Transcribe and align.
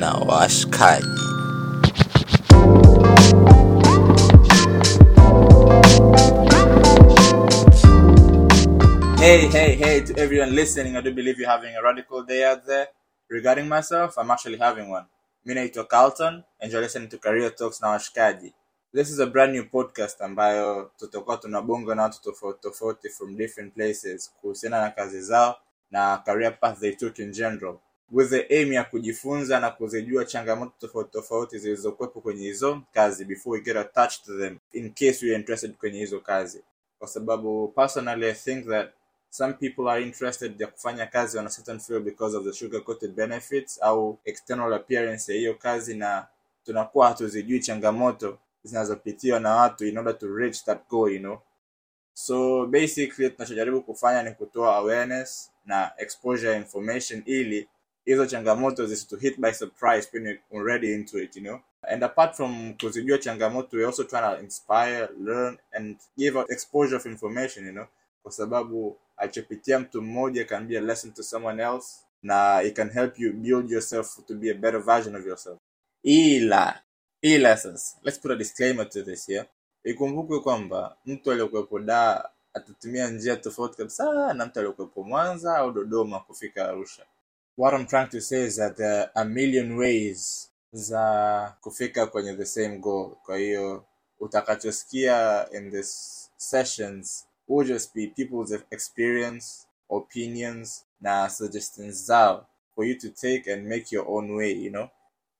na 0.00 0.12
washikaji. 0.14 1.06
Hey, 9.20 9.46
hey, 9.46 9.76
hey 9.76 10.00
to 10.00 10.18
everyone 10.18 10.52
listening. 10.54 10.96
I 10.96 11.00
do 11.00 11.14
believe 11.14 11.38
you're 11.38 11.48
having 11.48 11.76
a 11.76 11.82
radical 11.82 12.24
day 12.24 12.42
out 12.44 12.66
there. 12.66 12.88
Regarding 13.30 13.68
myself, 13.68 14.18
I'm 14.18 14.30
actually 14.32 14.58
having 14.58 14.88
one. 14.90 15.04
Mi 15.44 15.54
naitwa 15.54 15.88
Carlton 15.88 16.42
and 16.60 16.72
you're 16.72 16.80
listening 16.82 17.08
to 17.10 17.18
Career 17.18 17.50
Talks 17.50 17.80
na 17.80 17.88
washikaji. 17.88 18.52
This 18.92 19.10
is 19.10 19.20
a 19.20 19.26
brand 19.26 19.52
new 19.52 19.64
podcast 19.64 20.20
ambayo 20.22 20.90
tutakuwa 20.96 21.36
tunabonga 21.36 21.94
na 21.94 22.02
watu 22.02 22.22
tofauti 22.22 22.60
tofauti 22.60 23.08
from 23.08 23.36
different 23.36 23.74
places 23.74 24.32
kuhusiana 24.40 24.80
na 24.80 24.90
kazi 24.90 25.20
zao 25.22 25.56
na 25.90 26.16
career 26.18 26.60
path 26.60 26.80
they 26.80 26.92
took 26.92 27.18
in 27.18 27.32
general 27.32 27.78
with 28.12 28.30
the 28.30 28.46
aim 28.60 28.72
ya 28.72 28.84
kujifunza 28.84 29.60
na 29.60 29.70
kuzijua 29.70 30.24
changamoto 30.24 30.72
tofauti 30.80 31.10
tofauti 31.12 31.58
zilizokuwepo 31.58 32.20
kwenye 32.20 32.42
hizo 32.42 32.82
kazi 32.92 33.24
before 33.24 33.58
we 33.58 33.64
get 33.64 33.76
attached 33.76 34.24
to 34.24 34.38
them 34.38 34.58
in 34.72 34.90
case 34.90 35.26
you're 35.26 35.34
interested 35.40 35.72
kwenye 35.76 35.98
hizo 35.98 36.20
kazi. 36.20 36.62
Kwa 36.98 37.08
sababu 37.08 37.68
personally 37.68 38.26
I 38.26 38.32
think 38.34 38.66
that 38.68 38.90
some 39.30 39.52
people 39.52 39.88
are 39.90 40.02
interested 40.02 40.60
ya 40.60 40.66
kufanya 40.66 41.06
kazi 41.06 41.38
on 41.38 41.46
a 41.46 41.50
certain 41.50 41.78
field 41.80 42.04
because 42.04 42.36
of 42.36 42.44
the 42.44 42.52
sugar 42.52 42.84
coated 42.84 43.12
benefits 43.14 43.78
au 43.82 44.18
external 44.24 44.72
appearance 44.74 45.32
ya 45.32 45.38
hiyo 45.38 45.54
kazi 45.54 45.96
na 45.96 46.26
tunakuwa 46.64 47.08
hatuzijui 47.08 47.60
changamoto 47.60 48.38
zinazopitiwa 48.64 49.40
na 49.40 49.54
watu 49.56 49.86
in 49.86 49.98
order 49.98 50.18
to 50.18 50.36
reach 50.36 50.64
that 50.64 50.88
goal 50.88 51.12
you 51.12 51.18
know. 51.18 51.38
So 52.14 52.66
basically 52.66 53.30
tunachojaribu 53.30 53.82
kufanya 53.82 54.22
ni 54.22 54.30
kutoa 54.30 54.76
awareness 54.76 55.50
na 55.66 55.92
exposure 55.96 56.56
information 56.56 57.22
ili 57.26 57.68
hizo 58.04 58.26
changamoto 58.26 58.86
zisitu 58.86 59.16
hit 59.16 59.38
by 59.40 59.52
surprise 59.52 60.08
when 60.12 60.26
you're 60.26 60.42
already 60.54 60.94
into 60.94 61.18
it 61.18 61.36
you 61.36 61.42
know? 61.42 61.60
And 61.82 62.04
apart 62.04 62.36
from 62.36 62.74
kuzijua 62.74 63.18
changamoto 63.18 63.76
we're 63.76 63.86
also 63.86 64.04
trying 64.04 64.36
to 64.36 64.42
inspire 64.42 65.08
learn 65.20 65.58
and 65.72 65.96
give 66.18 66.38
out 66.38 66.50
exposure 66.50 66.96
of 66.96 67.06
information 67.06 67.66
you 67.66 67.72
know? 67.72 67.86
Kwa 68.22 68.32
sababu 68.32 68.96
alichopitia 69.16 69.78
mtu 69.78 70.02
mmoja 70.02 70.44
can 70.44 70.66
be 70.66 70.78
a 70.78 70.80
lesson 70.80 71.12
to 71.12 71.22
someone 71.22 71.62
else 71.62 71.86
na 72.22 72.62
it 72.62 72.76
can 72.76 72.90
help 72.90 73.18
you 73.18 73.32
build 73.32 73.70
yourself 73.70 74.26
to 74.26 74.34
be 74.34 74.50
a 74.50 74.54
better 74.54 74.80
version 74.80 75.16
of 75.16 75.26
yourself. 75.26 75.58
Ila 76.02 76.80
ila 77.22 77.56
sasa 77.56 77.96
let's 78.02 78.18
put 78.20 78.30
a 78.30 78.36
disclaimer 78.36 78.88
to 78.88 79.02
this 79.02 79.28
yeah 79.28 79.46
ikumbukwe 79.84 80.40
kwamba 80.40 80.96
mtu 81.06 81.30
aliyokuwepo 81.32 81.78
Dar 81.78 82.30
atatumia 82.54 83.08
njia 83.08 83.36
tofauti 83.36 83.76
kabisa 83.76 84.34
na 84.34 84.46
mtu 84.46 84.58
aliyokuwepo 84.58 85.02
mwanza 85.02 85.56
au 85.56 85.72
dodoma 85.72 86.20
kufika 86.20 86.68
arusha 86.68 87.02
what 87.56 87.74
i'm 87.74 87.86
trying 87.86 88.08
to 88.08 88.20
say 88.20 88.44
is 88.46 88.56
that 88.56 88.76
there 88.76 89.00
are 89.02 89.10
a 89.14 89.24
million 89.24 89.76
ways 89.78 90.48
za 90.72 91.56
kufika 91.60 92.06
kwenye 92.06 92.34
the 92.36 92.44
same 92.46 92.78
goal. 92.78 93.10
Kwa 93.24 93.36
hiyo 93.38 93.84
utakachosikia 94.20 95.48
in 95.52 95.70
this 95.70 96.30
sessions 96.36 97.26
will 97.48 97.66
just 97.68 97.94
be 97.94 98.06
people's 98.06 98.52
experience 98.70 99.66
opinions 99.88 100.86
na 101.00 101.28
suggestions 101.30 102.04
zao 102.06 102.46
for 102.74 102.86
you 102.86 102.94
to 102.98 103.08
take 103.08 103.52
and 103.52 103.66
make 103.66 103.94
your 103.96 104.06
own 104.08 104.30
way 104.30 104.52
you 104.52 104.70
know? 104.70 104.88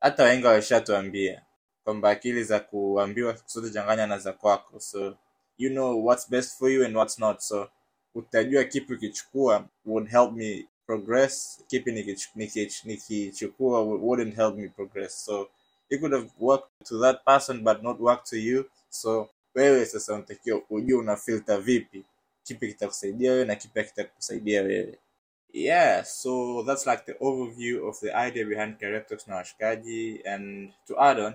Hata 0.00 0.22
waenga 0.22 0.48
washatuambia 0.48 1.42
kwamba 1.84 2.10
akili 2.10 2.44
za 2.44 2.60
kuambiwa 2.60 3.36
zote 3.46 3.70
changanya 3.70 4.06
na 4.06 4.18
za 4.18 4.32
kwako. 4.32 4.80
So 4.80 5.16
you 5.58 5.70
know 5.70 6.04
what's 6.06 6.30
best 6.30 6.58
for 6.58 6.70
you 6.70 6.84
and 6.86 6.96
what's 6.96 7.18
not. 7.18 7.38
So 7.40 7.68
utajua 8.14 8.64
kipi 8.64 8.94
ukichukua 8.94 9.68
would 9.86 10.08
help 10.10 10.32
me 10.32 10.66
progress 10.88 11.62
keeping 11.68 11.94
nikich- 11.94 12.32
nikich- 12.36 12.84
nikichukua 12.84 13.82
wouldn't 13.82 14.34
help 14.36 14.56
me 14.56 14.68
progress. 14.68 15.24
So 15.24 15.48
it 15.90 16.00
could 16.00 16.12
have 16.12 16.30
worked 16.40 16.70
to 16.88 16.98
that 17.00 17.24
person 17.24 17.62
but 17.64 17.82
not 17.82 18.00
worked 18.00 18.26
to 18.30 18.36
you. 18.36 18.64
So 18.90 19.28
wewe 19.54 19.86
sasa 19.86 20.14
unatakiwa 20.14 20.62
ujue 20.70 20.98
una 20.98 21.16
filter 21.16 21.60
vipi. 21.60 22.04
Kipi 22.42 22.68
kitakusaidia 22.68 23.32
wewe 23.32 23.44
na 23.44 23.54
kipi 23.56 23.84
kitakusaidia 23.84 24.62
wewe. 24.62 24.98
Yeah 25.52 26.04
so 26.04 26.62
that's 26.66 26.86
like 26.86 27.02
the 27.06 27.16
overview 27.20 27.88
of 27.88 28.00
the 28.00 28.12
idea 28.28 28.44
behind 28.44 28.78
talks 29.08 29.26
na 29.28 29.36
washikaji. 29.36 30.22
And 30.24 30.72
to 30.86 31.00
add 31.02 31.18
on 31.20 31.34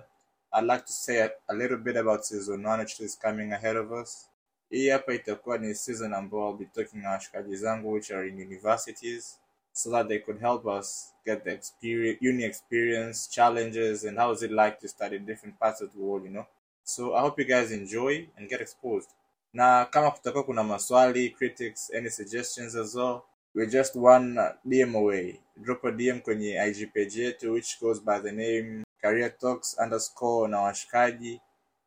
i'd 0.56 0.66
like 0.72 0.85
to 0.85 0.94
say 0.94 1.20
a, 1.24 1.31
a 1.47 1.53
little 1.53 1.78
bit 1.78 1.97
about 1.97 2.24
season 2.24 2.66
one 2.66 2.80
which 2.80 3.00
is 3.00 3.20
coming 3.20 3.53
ahead 3.53 3.75
of 3.78 3.91
us. 3.91 4.30
Hii 4.70 4.90
hapa 4.90 5.14
itakuwa 5.14 5.58
ni 5.58 5.75
season 5.75 6.14
ambao 6.14 6.50
I'll 6.50 6.58
be 6.58 6.66
talking 6.66 7.02
na 7.02 7.09
washikaji 7.09 7.56
zangu 7.56 7.91
which 7.94 8.12
are 8.12 8.28
in 8.30 8.35
universities 8.41 9.40
so 9.73 9.89
that 9.91 10.07
they 10.07 10.19
could 10.19 10.39
help 10.39 10.66
us 10.67 11.11
get 11.25 11.44
the 11.44 11.51
experience 11.51 12.17
uni 12.22 12.44
experience 12.44 13.28
challenges 13.28 14.03
and 14.03 14.17
how 14.17 14.31
is 14.31 14.44
it 14.44 14.51
like 14.51 14.79
to 14.79 14.88
study 14.88 15.19
different 15.19 15.59
parts 15.59 15.81
of 15.81 15.91
the 15.94 16.00
world 16.00 16.23
you 16.23 16.29
know? 16.29 16.45
So 16.84 17.16
i 17.16 17.22
hope 17.22 17.39
you 17.39 17.45
guys 17.45 17.72
enjoy 17.72 18.28
and 18.38 18.50
get 18.50 18.61
exposed. 18.61 19.09
Na 19.53 19.85
kama 19.85 20.11
kutakuwa 20.11 20.44
kuna 20.44 20.63
maswali 20.63 21.29
critics 21.29 21.91
any 21.94 22.09
suggestions 22.09 22.75
as 22.75 22.95
well 22.95 23.22
we're 23.56 23.72
just 23.72 23.95
one 23.95 24.39
dm 24.66 24.95
away. 24.95 25.39
Drop 25.57 25.84
a 25.85 25.91
dm 25.91 26.19
kwenye 26.22 26.67
ig 26.67 26.94
page 26.94 27.19
yetu 27.22 27.51
which 27.53 27.79
goes 27.81 28.01
by 28.01 28.19
the 28.19 28.31
name 28.31 28.84
career 29.01 29.38
talks 29.38 29.78
underscore 29.84 30.47
na 30.51 30.61
washikaji. 30.61 31.41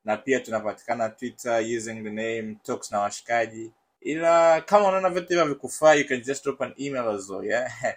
Na 0.04 0.16
pia 0.16 0.40
tunapatikana 0.40 1.08
twitter 1.08 1.60
using 1.76 2.02
the 2.04 2.10
name 2.10 2.56
talks 2.62 2.90
na 2.92 3.00
washikaji 3.00 3.72
ila 4.06 4.60
kama 4.60 4.88
unaona 4.88 5.10
vyote 5.10 5.28
hivyo 5.28 5.44
vikufaa 5.46 5.94
you 5.94 6.04
can 6.08 6.22
just 6.22 6.44
drop 6.44 6.62
an 6.62 6.74
email 6.78 7.08
as 7.08 7.30
well 7.30 7.44
yeah? 7.44 7.72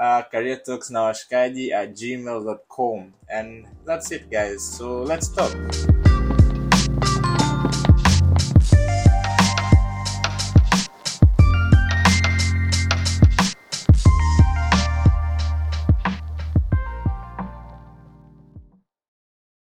Uh, 0.00 0.22
career 0.30 0.62
talks 0.62 0.90
na 0.90 1.02
washikaji 1.02 1.72
at 1.72 1.90
gmail.com 1.90 3.12
and 3.28 3.66
that's 3.86 4.10
it 4.10 4.28
guys. 4.30 4.76
So 4.78 5.02
let's 5.04 5.34
talk 5.34 5.52